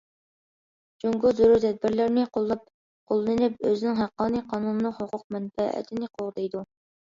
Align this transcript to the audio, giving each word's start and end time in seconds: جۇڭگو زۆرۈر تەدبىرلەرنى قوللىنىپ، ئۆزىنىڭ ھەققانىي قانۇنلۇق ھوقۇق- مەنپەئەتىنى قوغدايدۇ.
جۇڭگو 1.03 1.33
زۆرۈر 1.39 1.61
تەدبىرلەرنى 1.65 2.23
قوللىنىپ، 2.39 3.63
ئۆزىنىڭ 3.69 4.01
ھەققانىي 4.01 4.45
قانۇنلۇق 4.57 5.01
ھوقۇق- 5.05 5.29
مەنپەئەتىنى 5.39 6.13
قوغدايدۇ. 6.19 6.69